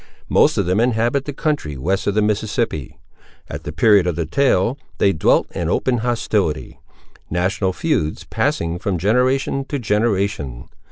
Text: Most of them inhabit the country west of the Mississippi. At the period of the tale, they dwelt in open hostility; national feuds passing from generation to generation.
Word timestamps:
Most 0.29 0.57
of 0.57 0.65
them 0.65 0.79
inhabit 0.79 1.25
the 1.25 1.31
country 1.31 1.77
west 1.77 2.07
of 2.07 2.15
the 2.15 2.23
Mississippi. 2.23 2.97
At 3.47 3.65
the 3.65 3.71
period 3.71 4.07
of 4.07 4.15
the 4.15 4.25
tale, 4.25 4.79
they 4.97 5.13
dwelt 5.13 5.45
in 5.51 5.69
open 5.69 5.99
hostility; 5.99 6.79
national 7.29 7.71
feuds 7.71 8.23
passing 8.23 8.79
from 8.79 8.97
generation 8.97 9.63
to 9.65 9.77
generation. 9.77 10.69